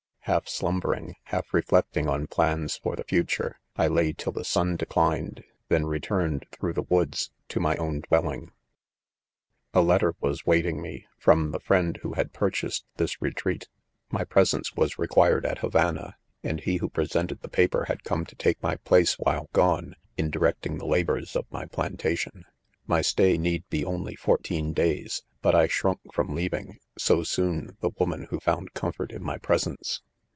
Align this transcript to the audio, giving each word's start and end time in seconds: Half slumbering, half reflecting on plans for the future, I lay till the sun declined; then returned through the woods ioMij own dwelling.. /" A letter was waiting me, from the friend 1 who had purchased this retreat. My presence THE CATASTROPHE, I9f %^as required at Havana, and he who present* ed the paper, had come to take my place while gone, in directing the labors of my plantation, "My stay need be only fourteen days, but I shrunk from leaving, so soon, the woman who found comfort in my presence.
Half 0.25 0.47
slumbering, 0.47 1.15
half 1.25 1.51
reflecting 1.51 2.07
on 2.07 2.27
plans 2.27 2.77
for 2.77 2.95
the 2.95 3.03
future, 3.03 3.59
I 3.75 3.87
lay 3.87 4.13
till 4.13 4.31
the 4.31 4.45
sun 4.45 4.75
declined; 4.77 5.43
then 5.67 5.87
returned 5.87 6.45
through 6.51 6.73
the 6.73 6.83
woods 6.83 7.31
ioMij 7.49 7.79
own 7.79 8.01
dwelling.. 8.01 8.51
/" 9.11 9.19
A 9.73 9.81
letter 9.81 10.13
was 10.21 10.45
waiting 10.45 10.79
me, 10.79 11.07
from 11.17 11.49
the 11.51 11.59
friend 11.59 11.97
1 11.97 12.01
who 12.03 12.13
had 12.13 12.33
purchased 12.33 12.85
this 12.97 13.19
retreat. 13.19 13.67
My 14.11 14.23
presence 14.23 14.69
THE 14.69 14.75
CATASTROPHE, 14.75 14.89
I9f 14.89 14.91
%^as 14.91 14.99
required 15.01 15.45
at 15.45 15.57
Havana, 15.57 16.15
and 16.43 16.61
he 16.61 16.77
who 16.77 16.87
present* 16.87 17.31
ed 17.31 17.39
the 17.41 17.49
paper, 17.49 17.85
had 17.85 18.03
come 18.03 18.23
to 18.27 18.35
take 18.35 18.61
my 18.61 18.75
place 18.77 19.17
while 19.17 19.49
gone, 19.53 19.95
in 20.17 20.29
directing 20.29 20.77
the 20.77 20.85
labors 20.87 21.35
of 21.35 21.51
my 21.51 21.65
plantation, 21.65 22.45
"My 22.85 23.01
stay 23.01 23.39
need 23.39 23.67
be 23.69 23.83
only 23.83 24.15
fourteen 24.15 24.71
days, 24.71 25.23
but 25.41 25.55
I 25.55 25.65
shrunk 25.67 25.99
from 26.13 26.35
leaving, 26.35 26.77
so 26.97 27.23
soon, 27.23 27.75
the 27.81 27.89
woman 27.99 28.27
who 28.29 28.39
found 28.39 28.75
comfort 28.75 29.11
in 29.11 29.23
my 29.23 29.37
presence. 29.39 30.03